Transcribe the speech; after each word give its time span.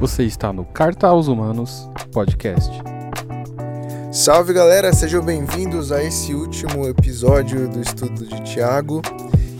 Você 0.00 0.22
está 0.22 0.52
no 0.52 0.64
Carta 0.64 1.08
aos 1.08 1.26
Humanos 1.26 1.90
Podcast. 2.12 2.70
Salve 4.12 4.52
galera, 4.52 4.92
sejam 4.92 5.24
bem-vindos 5.24 5.90
a 5.90 6.04
esse 6.04 6.32
último 6.34 6.86
episódio 6.86 7.68
do 7.68 7.80
estudo 7.80 8.24
de 8.24 8.40
Tiago 8.44 9.02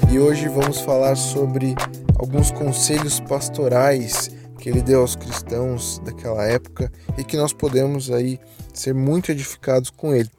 e 0.09 0.21
hoje 0.21 0.49
vamos 0.49 0.81
falar 0.81 1.17
sobre 1.17 1.75
alguns 2.17 2.53
conselhos 2.53 3.19
pastorais 3.19 4.31
que 4.61 4.69
ele 4.69 4.81
deu 4.81 5.01
aos 5.01 5.17
cristãos 5.17 5.99
daquela 6.05 6.45
época 6.45 6.93
e 7.19 7.25
que 7.25 7.37
nós 7.37 7.53
podemos 7.53 8.09
aí 8.09 8.39
ser 8.73 8.95
muito 8.95 9.33
edificados 9.33 9.91
com 9.91 10.15
ele. 10.15 10.31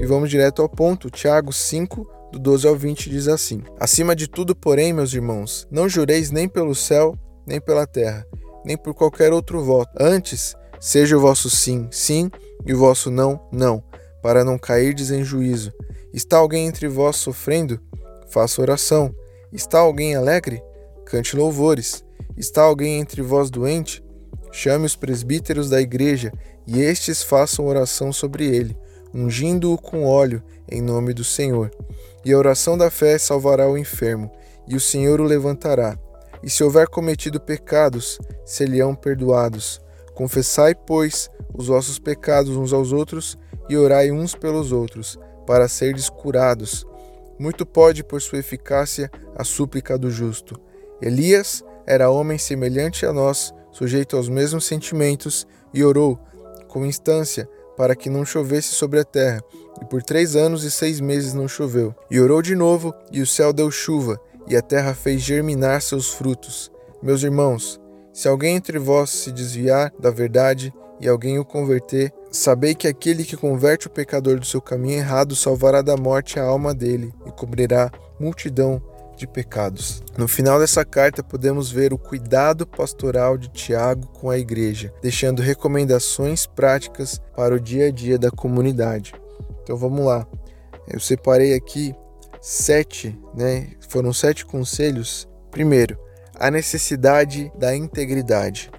E 0.00 0.06
vamos 0.06 0.30
direto 0.30 0.62
ao 0.62 0.68
ponto. 0.68 1.10
Tiago 1.10 1.52
5, 1.52 2.21
do 2.32 2.38
12 2.38 2.66
ao 2.66 2.74
20 2.74 3.10
diz 3.10 3.28
assim: 3.28 3.62
Acima 3.78 4.16
de 4.16 4.26
tudo, 4.26 4.56
porém, 4.56 4.92
meus 4.92 5.12
irmãos, 5.12 5.68
não 5.70 5.88
jureis 5.88 6.30
nem 6.30 6.48
pelo 6.48 6.74
céu, 6.74 7.14
nem 7.46 7.60
pela 7.60 7.86
terra, 7.86 8.26
nem 8.64 8.76
por 8.76 8.94
qualquer 8.94 9.32
outro 9.32 9.62
voto. 9.62 9.90
Antes, 10.00 10.56
seja 10.80 11.16
o 11.16 11.20
vosso 11.20 11.50
sim, 11.50 11.88
sim, 11.90 12.30
e 12.64 12.72
o 12.72 12.78
vosso 12.78 13.10
não, 13.10 13.38
não, 13.52 13.84
para 14.22 14.42
não 14.42 14.58
cairdes 14.58 15.10
em 15.10 15.22
juízo. 15.22 15.72
Está 16.12 16.38
alguém 16.38 16.66
entre 16.66 16.88
vós 16.88 17.16
sofrendo? 17.16 17.78
Faça 18.28 18.62
oração. 18.62 19.14
Está 19.52 19.80
alguém 19.80 20.14
alegre? 20.14 20.62
Cante 21.04 21.36
louvores. 21.36 22.02
Está 22.36 22.62
alguém 22.62 22.98
entre 22.98 23.20
vós 23.20 23.50
doente? 23.50 24.02
Chame 24.50 24.86
os 24.86 24.96
presbíteros 24.96 25.68
da 25.68 25.80
igreja, 25.80 26.32
e 26.66 26.80
estes 26.80 27.22
façam 27.22 27.66
oração 27.66 28.12
sobre 28.12 28.46
ele, 28.46 28.76
ungindo-o 29.14 29.78
com 29.78 30.04
óleo, 30.04 30.42
em 30.70 30.80
nome 30.80 31.12
do 31.12 31.24
Senhor. 31.24 31.70
E 32.24 32.32
a 32.32 32.38
oração 32.38 32.78
da 32.78 32.90
fé 32.90 33.18
salvará 33.18 33.68
o 33.68 33.76
enfermo, 33.76 34.30
e 34.66 34.76
o 34.76 34.80
Senhor 34.80 35.20
o 35.20 35.24
levantará. 35.24 35.98
E 36.42 36.50
se 36.50 36.62
houver 36.62 36.88
cometido 36.88 37.40
pecados, 37.40 38.18
se-lhe-ão 38.44 38.94
perdoados. 38.94 39.80
Confessai, 40.14 40.74
pois, 40.74 41.30
os 41.54 41.66
vossos 41.66 41.98
pecados 41.98 42.56
uns 42.56 42.72
aos 42.72 42.92
outros, 42.92 43.38
e 43.68 43.76
orai 43.76 44.10
uns 44.10 44.34
pelos 44.34 44.72
outros, 44.72 45.18
para 45.46 45.68
serdes 45.68 46.08
curados. 46.08 46.86
Muito 47.38 47.64
pode, 47.64 48.04
por 48.04 48.20
sua 48.20 48.38
eficácia, 48.38 49.10
a 49.36 49.44
súplica 49.44 49.98
do 49.98 50.10
justo. 50.10 50.60
Elias 51.00 51.64
era 51.86 52.10
homem 52.10 52.38
semelhante 52.38 53.04
a 53.04 53.12
nós, 53.12 53.52
sujeito 53.72 54.16
aos 54.16 54.28
mesmos 54.28 54.64
sentimentos, 54.64 55.46
e 55.74 55.82
orou, 55.82 56.18
com 56.68 56.86
instância, 56.86 57.48
para 57.82 57.96
que 57.96 58.08
não 58.08 58.24
chovesse 58.24 58.68
sobre 58.68 59.00
a 59.00 59.04
terra. 59.04 59.42
E 59.80 59.84
por 59.84 60.04
três 60.04 60.36
anos 60.36 60.62
e 60.62 60.70
seis 60.70 61.00
meses 61.00 61.34
não 61.34 61.48
choveu. 61.48 61.92
E 62.08 62.20
orou 62.20 62.40
de 62.40 62.54
novo, 62.54 62.94
e 63.10 63.20
o 63.20 63.26
céu 63.26 63.52
deu 63.52 63.72
chuva, 63.72 64.20
e 64.46 64.56
a 64.56 64.62
terra 64.62 64.94
fez 64.94 65.20
germinar 65.20 65.82
seus 65.82 66.10
frutos. 66.10 66.70
Meus 67.02 67.24
irmãos, 67.24 67.80
se 68.12 68.28
alguém 68.28 68.54
entre 68.54 68.78
vós 68.78 69.10
se 69.10 69.32
desviar 69.32 69.92
da 69.98 70.12
verdade 70.12 70.72
e 71.00 71.08
alguém 71.08 71.40
o 71.40 71.44
converter, 71.44 72.12
sabei 72.30 72.72
que 72.72 72.86
aquele 72.86 73.24
que 73.24 73.36
converte 73.36 73.88
o 73.88 73.90
pecador 73.90 74.38
do 74.38 74.46
seu 74.46 74.60
caminho 74.60 74.98
errado 74.98 75.34
salvará 75.34 75.82
da 75.82 75.96
morte 75.96 76.38
a 76.38 76.44
alma 76.44 76.72
dele 76.72 77.12
e 77.26 77.32
cobrirá 77.32 77.90
multidão 78.16 78.80
de 79.22 79.26
pecados. 79.26 80.02
No 80.18 80.26
final 80.26 80.58
dessa 80.58 80.84
carta, 80.84 81.22
podemos 81.22 81.70
ver 81.70 81.92
o 81.92 81.98
cuidado 81.98 82.66
pastoral 82.66 83.38
de 83.38 83.48
Tiago 83.48 84.08
com 84.08 84.28
a 84.28 84.38
igreja, 84.38 84.92
deixando 85.00 85.40
recomendações 85.40 86.46
práticas 86.46 87.20
para 87.34 87.54
o 87.54 87.60
dia 87.60 87.86
a 87.86 87.90
dia 87.90 88.18
da 88.18 88.30
comunidade. 88.30 89.14
Então 89.62 89.76
vamos 89.76 90.04
lá. 90.04 90.26
Eu 90.88 90.98
separei 90.98 91.54
aqui 91.54 91.94
sete, 92.40 93.16
né? 93.34 93.68
Foram 93.88 94.12
sete 94.12 94.44
conselhos. 94.44 95.28
Primeiro, 95.50 95.96
a 96.38 96.50
necessidade 96.50 97.52
da 97.56 97.74
integridade. 97.74 98.70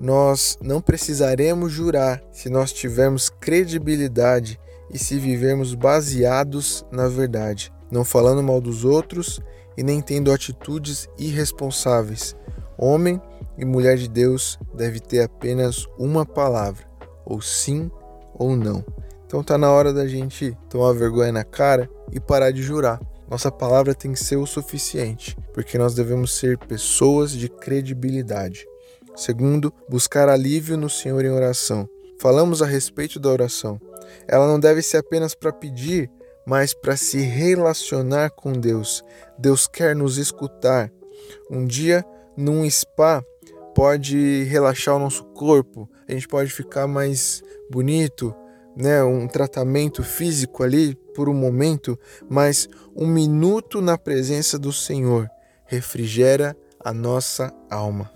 Nós 0.00 0.56
não 0.62 0.80
precisaremos 0.80 1.72
jurar 1.72 2.22
se 2.32 2.48
nós 2.48 2.72
tivermos 2.72 3.28
credibilidade 3.28 4.58
e 4.92 4.98
se 4.98 5.18
vivermos 5.18 5.74
baseados 5.74 6.86
na 6.90 7.08
verdade, 7.08 7.72
não 7.90 8.04
falando 8.04 8.42
mal 8.42 8.60
dos 8.60 8.84
outros 8.84 9.40
e 9.80 9.82
nem 9.82 10.02
tendo 10.02 10.30
atitudes 10.30 11.08
irresponsáveis. 11.18 12.36
Homem 12.76 13.18
e 13.56 13.64
mulher 13.64 13.96
de 13.96 14.08
Deus 14.08 14.58
deve 14.74 15.00
ter 15.00 15.22
apenas 15.22 15.86
uma 15.98 16.26
palavra, 16.26 16.84
ou 17.24 17.40
sim 17.40 17.90
ou 18.34 18.54
não. 18.54 18.84
Então 19.24 19.42
tá 19.42 19.56
na 19.56 19.70
hora 19.70 19.90
da 19.90 20.06
gente 20.06 20.54
tomar 20.68 20.92
vergonha 20.92 21.32
na 21.32 21.44
cara 21.44 21.88
e 22.12 22.20
parar 22.20 22.50
de 22.50 22.60
jurar. 22.60 23.00
Nossa 23.26 23.50
palavra 23.50 23.94
tem 23.94 24.12
que 24.12 24.22
ser 24.22 24.36
o 24.36 24.44
suficiente, 24.44 25.34
porque 25.54 25.78
nós 25.78 25.94
devemos 25.94 26.34
ser 26.34 26.58
pessoas 26.58 27.30
de 27.30 27.48
credibilidade. 27.48 28.66
Segundo, 29.16 29.72
buscar 29.88 30.28
alívio 30.28 30.76
no 30.76 30.90
Senhor 30.90 31.24
em 31.24 31.30
oração. 31.30 31.88
Falamos 32.18 32.60
a 32.60 32.66
respeito 32.66 33.18
da 33.18 33.30
oração. 33.30 33.80
Ela 34.28 34.46
não 34.46 34.60
deve 34.60 34.82
ser 34.82 34.98
apenas 34.98 35.34
para 35.34 35.54
pedir, 35.54 36.10
mas 36.46 36.74
para 36.74 36.96
se 36.96 37.20
relacionar 37.20 38.30
com 38.30 38.52
Deus. 38.52 39.04
Deus 39.38 39.66
quer 39.66 39.94
nos 39.94 40.16
escutar. 40.16 40.90
Um 41.50 41.66
dia, 41.66 42.04
num 42.36 42.68
spa, 42.68 43.22
pode 43.74 44.44
relaxar 44.44 44.96
o 44.96 44.98
nosso 44.98 45.24
corpo, 45.24 45.88
a 46.08 46.12
gente 46.12 46.28
pode 46.28 46.50
ficar 46.50 46.86
mais 46.86 47.42
bonito, 47.70 48.34
né, 48.76 49.02
um 49.02 49.26
tratamento 49.26 50.02
físico 50.02 50.62
ali 50.62 50.94
por 51.14 51.28
um 51.28 51.34
momento, 51.34 51.98
mas 52.28 52.68
um 52.96 53.06
minuto 53.06 53.80
na 53.80 53.96
presença 53.98 54.58
do 54.58 54.72
Senhor 54.72 55.30
refrigera 55.64 56.56
a 56.82 56.92
nossa 56.92 57.54
alma. 57.70 58.10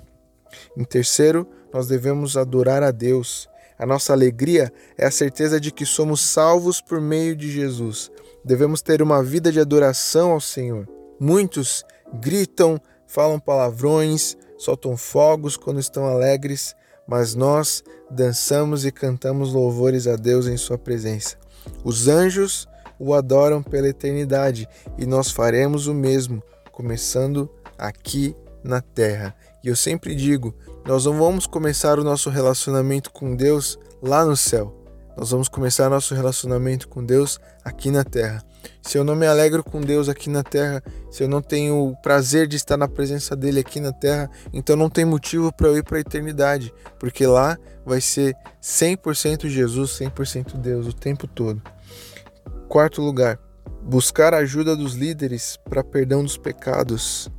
Em 0.76 0.84
terceiro, 0.84 1.48
nós 1.72 1.86
devemos 1.86 2.36
adorar 2.36 2.82
a 2.82 2.90
Deus. 2.90 3.48
A 3.78 3.84
nossa 3.84 4.12
alegria 4.12 4.72
é 4.96 5.04
a 5.04 5.10
certeza 5.10 5.60
de 5.60 5.72
que 5.72 5.84
somos 5.84 6.20
salvos 6.20 6.80
por 6.80 7.00
meio 7.00 7.34
de 7.34 7.50
Jesus. 7.50 8.10
Devemos 8.44 8.82
ter 8.82 9.00
uma 9.00 9.22
vida 9.22 9.50
de 9.50 9.58
adoração 9.58 10.32
ao 10.32 10.40
Senhor. 10.40 10.88
Muitos 11.18 11.84
gritam, 12.20 12.80
falam 13.06 13.38
palavrões, 13.38 14.36
soltam 14.58 14.96
fogos 14.96 15.56
quando 15.56 15.80
estão 15.80 16.06
alegres, 16.06 16.74
mas 17.06 17.34
nós 17.34 17.82
dançamos 18.10 18.84
e 18.84 18.92
cantamos 18.92 19.52
louvores 19.52 20.06
a 20.06 20.16
Deus 20.16 20.46
em 20.46 20.56
Sua 20.56 20.76
presença. 20.76 21.36
Os 21.82 22.08
anjos 22.08 22.68
o 22.98 23.14
adoram 23.14 23.62
pela 23.62 23.88
eternidade 23.88 24.68
e 24.98 25.06
nós 25.06 25.30
faremos 25.30 25.86
o 25.86 25.94
mesmo, 25.94 26.42
começando 26.70 27.50
aqui 27.78 28.36
na 28.62 28.80
terra. 28.80 29.34
E 29.62 29.68
eu 29.68 29.76
sempre 29.76 30.14
digo: 30.14 30.54
nós 30.86 31.04
não 31.06 31.18
vamos 31.18 31.46
começar 31.46 31.98
o 31.98 32.04
nosso 32.04 32.30
relacionamento 32.30 33.10
com 33.10 33.34
Deus 33.34 33.78
lá 34.02 34.24
no 34.24 34.36
céu. 34.36 34.83
Nós 35.16 35.30
vamos 35.30 35.48
começar 35.48 35.88
nosso 35.88 36.14
relacionamento 36.14 36.88
com 36.88 37.04
Deus 37.04 37.38
aqui 37.64 37.90
na 37.90 38.02
terra. 38.02 38.42
Se 38.82 38.98
eu 38.98 39.04
não 39.04 39.14
me 39.14 39.26
alegro 39.26 39.62
com 39.62 39.80
Deus 39.80 40.08
aqui 40.08 40.28
na 40.28 40.42
terra, 40.42 40.82
se 41.10 41.22
eu 41.22 41.28
não 41.28 41.40
tenho 41.40 41.88
o 41.88 41.96
prazer 41.96 42.48
de 42.48 42.56
estar 42.56 42.76
na 42.76 42.88
presença 42.88 43.36
dele 43.36 43.60
aqui 43.60 43.78
na 43.78 43.92
terra, 43.92 44.28
então 44.52 44.74
não 44.74 44.90
tem 44.90 45.04
motivo 45.04 45.52
para 45.52 45.68
eu 45.68 45.78
ir 45.78 45.84
para 45.84 45.98
a 45.98 46.00
eternidade, 46.00 46.74
porque 46.98 47.26
lá 47.26 47.56
vai 47.86 48.00
ser 48.00 48.34
100% 48.60 49.48
Jesus, 49.48 49.92
100% 49.92 50.56
Deus 50.56 50.86
o 50.86 50.92
tempo 50.92 51.28
todo. 51.28 51.62
Quarto 52.68 53.00
lugar, 53.00 53.38
buscar 53.82 54.34
a 54.34 54.38
ajuda 54.38 54.74
dos 54.74 54.94
líderes 54.94 55.56
para 55.68 55.84
perdão 55.84 56.24
dos 56.24 56.36
pecados. 56.36 57.30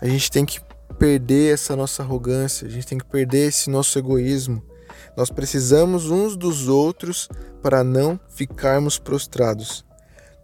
A 0.00 0.06
gente 0.06 0.30
tem 0.30 0.44
que 0.44 0.60
perder 0.98 1.54
essa 1.54 1.74
nossa 1.74 2.02
arrogância, 2.02 2.66
a 2.66 2.70
gente 2.70 2.86
tem 2.86 2.98
que 2.98 3.06
perder 3.06 3.48
esse 3.48 3.68
nosso 3.68 3.98
egoísmo. 3.98 4.62
Nós 5.18 5.30
precisamos 5.30 6.12
uns 6.12 6.36
dos 6.36 6.68
outros 6.68 7.28
para 7.60 7.82
não 7.82 8.20
ficarmos 8.28 9.00
prostrados. 9.00 9.84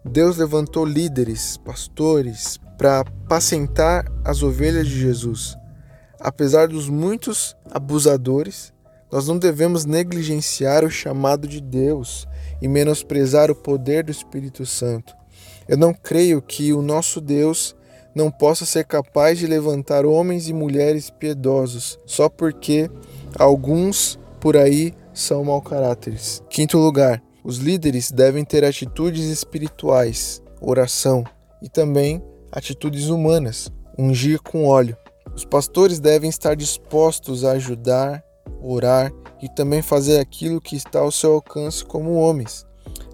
Deus 0.04 0.36
levantou 0.36 0.84
líderes, 0.84 1.56
pastores, 1.58 2.58
para 2.76 2.98
apacentar 2.98 4.04
as 4.24 4.42
ovelhas 4.42 4.88
de 4.88 4.98
Jesus. 4.98 5.56
Apesar 6.18 6.66
dos 6.66 6.88
muitos 6.88 7.56
abusadores, 7.70 8.72
nós 9.12 9.28
não 9.28 9.38
devemos 9.38 9.84
negligenciar 9.84 10.84
o 10.84 10.90
chamado 10.90 11.46
de 11.46 11.60
Deus 11.60 12.26
e 12.60 12.66
menosprezar 12.66 13.52
o 13.52 13.54
poder 13.54 14.02
do 14.02 14.10
Espírito 14.10 14.66
Santo. 14.66 15.14
Eu 15.68 15.76
não 15.76 15.94
creio 15.94 16.42
que 16.42 16.72
o 16.72 16.82
nosso 16.82 17.20
Deus 17.20 17.76
não 18.12 18.28
possa 18.28 18.66
ser 18.66 18.86
capaz 18.86 19.38
de 19.38 19.46
levantar 19.46 20.04
homens 20.04 20.48
e 20.48 20.52
mulheres 20.52 21.10
piedosos 21.10 21.96
só 22.04 22.28
porque 22.28 22.90
alguns 23.38 24.18
por 24.44 24.58
aí 24.58 24.92
são 25.14 25.42
mau 25.42 25.62
caráteres. 25.62 26.42
Quinto 26.50 26.76
lugar, 26.76 27.22
os 27.42 27.56
líderes 27.56 28.10
devem 28.10 28.44
ter 28.44 28.62
atitudes 28.62 29.24
espirituais, 29.24 30.42
oração 30.60 31.24
e 31.62 31.68
também 31.70 32.22
atitudes 32.52 33.08
humanas, 33.08 33.72
ungir 33.98 34.42
com 34.42 34.66
óleo. 34.66 34.98
Os 35.34 35.46
pastores 35.46 35.98
devem 35.98 36.28
estar 36.28 36.54
dispostos 36.54 37.42
a 37.42 37.52
ajudar, 37.52 38.22
orar 38.60 39.10
e 39.40 39.48
também 39.48 39.80
fazer 39.80 40.20
aquilo 40.20 40.60
que 40.60 40.76
está 40.76 40.98
ao 40.98 41.10
seu 41.10 41.32
alcance 41.32 41.82
como 41.82 42.12
homens. 42.12 42.66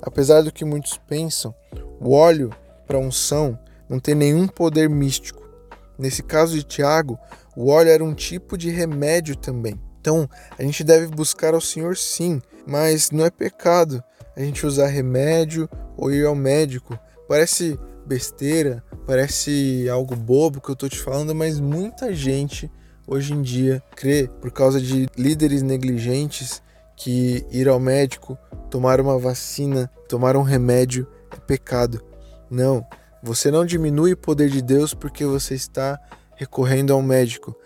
Apesar 0.02 0.42
do 0.42 0.52
que 0.52 0.64
muitos 0.64 0.98
pensam, 1.08 1.54
o 2.00 2.12
óleo 2.12 2.50
para 2.88 2.98
unção 2.98 3.56
não 3.88 4.00
tem 4.00 4.16
nenhum 4.16 4.48
poder 4.48 4.90
místico. 4.90 5.48
Nesse 5.96 6.24
caso 6.24 6.56
de 6.56 6.64
Tiago, 6.64 7.16
o 7.56 7.68
óleo 7.68 7.90
era 7.90 8.02
um 8.02 8.14
tipo 8.14 8.58
de 8.58 8.68
remédio 8.68 9.36
também. 9.36 9.78
Então, 10.00 10.28
a 10.58 10.62
gente 10.62 10.82
deve 10.82 11.06
buscar 11.08 11.54
ao 11.54 11.60
Senhor 11.60 11.96
sim, 11.96 12.40
mas 12.66 13.10
não 13.10 13.24
é 13.24 13.30
pecado 13.30 14.02
a 14.36 14.40
gente 14.40 14.66
usar 14.66 14.86
remédio 14.86 15.68
ou 15.96 16.10
ir 16.10 16.24
ao 16.24 16.34
médico. 16.34 16.98
Parece 17.28 17.78
besteira, 18.06 18.82
parece 19.06 19.86
algo 19.90 20.16
bobo 20.16 20.60
que 20.60 20.70
eu 20.70 20.76
tô 20.76 20.88
te 20.88 20.98
falando, 20.98 21.34
mas 21.34 21.60
muita 21.60 22.14
gente 22.14 22.70
hoje 23.06 23.34
em 23.34 23.42
dia 23.42 23.82
crê 23.94 24.28
por 24.40 24.50
causa 24.50 24.80
de 24.80 25.06
líderes 25.16 25.62
negligentes 25.62 26.62
que 26.96 27.44
ir 27.50 27.68
ao 27.68 27.80
médico, 27.80 28.38
tomar 28.70 29.00
uma 29.00 29.18
vacina, 29.18 29.90
tomar 30.08 30.36
um 30.36 30.42
remédio 30.42 31.06
é 31.30 31.36
pecado. 31.36 32.02
Não, 32.50 32.86
você 33.22 33.50
não 33.50 33.64
diminui 33.64 34.12
o 34.12 34.16
poder 34.16 34.48
de 34.48 34.62
Deus 34.62 34.94
porque 34.94 35.24
você 35.24 35.54
está 35.54 35.98
recorrendo 36.36 36.92
ao 36.92 37.02
médico. 37.02 37.56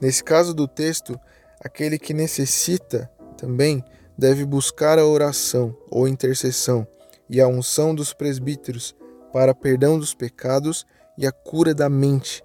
Nesse 0.00 0.22
caso 0.22 0.54
do 0.54 0.68
texto, 0.68 1.18
aquele 1.60 1.98
que 1.98 2.14
necessita 2.14 3.10
também 3.36 3.84
deve 4.16 4.44
buscar 4.44 4.98
a 4.98 5.06
oração 5.06 5.76
ou 5.90 6.08
intercessão 6.08 6.86
e 7.28 7.40
a 7.40 7.46
unção 7.46 7.94
dos 7.94 8.12
presbíteros 8.12 8.94
para 9.32 9.54
perdão 9.54 9.98
dos 9.98 10.14
pecados 10.14 10.86
e 11.16 11.26
a 11.26 11.32
cura 11.32 11.74
da 11.74 11.88
mente. 11.88 12.42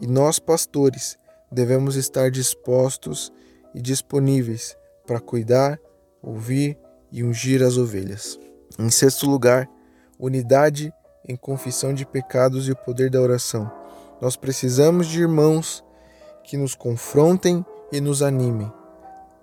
E 0.00 0.06
nós, 0.06 0.38
pastores, 0.38 1.18
devemos 1.50 1.96
estar 1.96 2.30
dispostos 2.30 3.32
e 3.74 3.80
disponíveis 3.80 4.76
para 5.06 5.20
cuidar, 5.20 5.78
ouvir 6.22 6.78
e 7.10 7.22
ungir 7.22 7.62
as 7.62 7.76
ovelhas. 7.76 8.38
Em 8.78 8.90
sexto 8.90 9.26
lugar, 9.26 9.68
unidade 10.18 10.92
em 11.28 11.36
confissão 11.36 11.92
de 11.92 12.06
pecados 12.06 12.66
e 12.66 12.72
o 12.72 12.76
poder 12.76 13.10
da 13.10 13.20
oração. 13.20 13.70
Nós 14.20 14.36
precisamos 14.36 15.06
de 15.06 15.20
irmãos 15.20 15.84
que 16.44 16.56
nos 16.56 16.74
confrontem 16.74 17.64
e 17.92 18.00
nos 18.00 18.22
animem. 18.22 18.72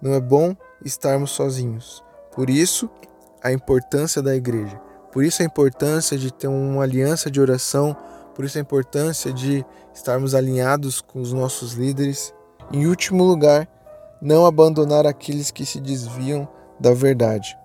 Não 0.01 0.13
é 0.13 0.19
bom 0.19 0.56
estarmos 0.84 1.31
sozinhos. 1.31 2.04
Por 2.31 2.50
isso, 2.50 2.90
a 3.44 3.51
importância 3.51 4.22
da 4.22 4.36
igreja. 4.36 4.78
Por 5.12 5.24
isso, 5.24 5.42
a 5.42 5.46
importância 5.46 6.18
de 6.18 6.34
ter 6.34 6.48
uma 6.48 6.84
aliança 6.84 7.30
de 7.30 7.40
oração. 7.40 7.96
Por 8.34 8.44
isso, 8.44 8.57
a 8.57 8.62
importância 8.62 9.31
de 9.31 9.66
estarmos 9.94 10.34
alinhados 10.34 11.00
com 11.00 11.22
os 11.22 11.31
nossos 11.31 11.74
líderes. 11.74 12.34
Em 12.72 12.88
último 12.88 13.24
lugar, 13.24 13.68
não 14.22 14.46
abandonar 14.46 15.06
aqueles 15.06 15.51
que 15.51 15.66
se 15.66 15.80
desviam 15.80 16.48
da 16.80 16.94
verdade. 16.94 17.57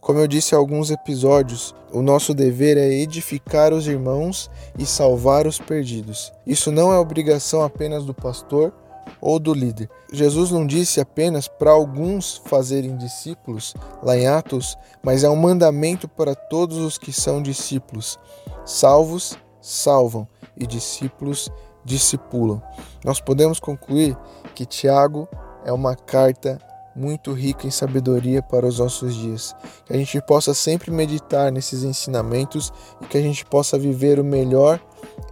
Como 0.00 0.20
eu 0.20 0.28
disse 0.28 0.54
em 0.54 0.58
alguns 0.58 0.90
episódios, 0.90 1.74
o 1.92 2.00
nosso 2.00 2.32
dever 2.32 2.76
é 2.76 2.92
edificar 2.92 3.72
os 3.72 3.88
irmãos 3.88 4.48
e 4.78 4.86
salvar 4.86 5.46
os 5.46 5.58
perdidos. 5.58 6.32
Isso 6.46 6.70
não 6.70 6.92
é 6.92 6.98
obrigação 6.98 7.62
apenas 7.62 8.04
do 8.04 8.14
pastor 8.14 8.72
ou 9.20 9.38
do 9.38 9.52
líder. 9.52 9.88
Jesus 10.12 10.50
não 10.50 10.66
disse 10.66 11.00
apenas 11.00 11.48
para 11.48 11.70
alguns 11.70 12.40
fazerem 12.46 12.96
discípulos, 12.96 13.74
lá 14.02 14.16
em 14.16 14.26
Atos, 14.26 14.76
mas 15.02 15.24
é 15.24 15.30
um 15.30 15.36
mandamento 15.36 16.08
para 16.08 16.34
todos 16.34 16.78
os 16.78 16.98
que 16.98 17.12
são 17.12 17.42
discípulos. 17.42 18.18
Salvos, 18.64 19.36
salvam, 19.60 20.26
e 20.56 20.66
discípulos, 20.66 21.50
discipulam. 21.84 22.62
Nós 23.04 23.20
podemos 23.20 23.60
concluir 23.60 24.16
que 24.54 24.64
Tiago 24.64 25.28
é 25.64 25.72
uma 25.72 25.94
carta 25.94 26.58
muito 26.96 27.32
rica 27.32 27.66
em 27.66 27.70
sabedoria 27.70 28.42
para 28.42 28.66
os 28.66 28.78
nossos 28.78 29.14
dias. 29.14 29.54
Que 29.84 29.92
a 29.92 29.96
gente 29.96 30.20
possa 30.22 30.54
sempre 30.54 30.90
meditar 30.90 31.52
nesses 31.52 31.82
ensinamentos 31.82 32.72
e 33.02 33.06
que 33.06 33.18
a 33.18 33.20
gente 33.20 33.44
possa 33.44 33.78
viver 33.78 34.18
o 34.18 34.24
melhor 34.24 34.80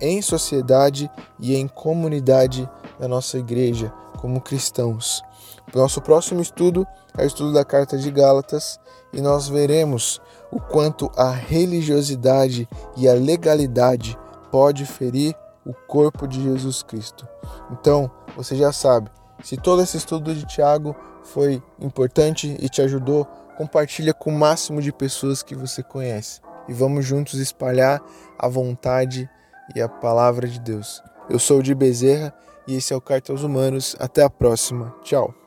em 0.00 0.20
sociedade 0.20 1.10
e 1.40 1.56
em 1.56 1.66
comunidade 1.66 2.68
da 2.98 3.08
nossa 3.08 3.38
igreja 3.38 3.92
como 4.18 4.40
cristãos. 4.40 5.22
Nosso 5.74 6.00
próximo 6.00 6.40
estudo 6.40 6.86
é 7.16 7.24
o 7.24 7.26
estudo 7.26 7.52
da 7.52 7.64
carta 7.64 7.96
de 7.96 8.10
Gálatas 8.10 8.78
e 9.12 9.20
nós 9.20 9.48
veremos 9.48 10.20
o 10.50 10.60
quanto 10.60 11.10
a 11.16 11.30
religiosidade 11.30 12.68
e 12.96 13.08
a 13.08 13.14
legalidade 13.14 14.18
pode 14.50 14.86
ferir 14.86 15.34
o 15.64 15.72
corpo 15.72 16.28
de 16.28 16.42
Jesus 16.42 16.82
Cristo. 16.82 17.26
Então, 17.72 18.10
você 18.36 18.54
já 18.54 18.72
sabe, 18.72 19.10
se 19.42 19.56
todo 19.56 19.82
esse 19.82 19.96
estudo 19.96 20.34
de 20.34 20.46
Tiago 20.46 20.94
foi 21.22 21.62
importante 21.80 22.56
e 22.60 22.68
te 22.68 22.82
ajudou, 22.82 23.24
compartilha 23.56 24.12
com 24.12 24.30
o 24.30 24.38
máximo 24.38 24.82
de 24.82 24.92
pessoas 24.92 25.42
que 25.42 25.54
você 25.54 25.82
conhece. 25.82 26.40
E 26.68 26.72
vamos 26.72 27.04
juntos 27.04 27.40
espalhar 27.40 28.02
a 28.38 28.48
vontade 28.48 29.28
e 29.74 29.80
a 29.80 29.88
palavra 29.88 30.46
de 30.46 30.60
Deus. 30.60 31.02
Eu 31.28 31.38
sou 31.38 31.58
o 31.58 31.62
de 31.62 31.74
Bezerra 31.74 32.34
e 32.66 32.76
esse 32.76 32.92
é 32.92 32.96
o 32.96 33.00
Carta 33.00 33.32
aos 33.32 33.42
Humanos. 33.42 33.96
Até 33.98 34.22
a 34.22 34.30
próxima. 34.30 34.94
Tchau. 35.02 35.43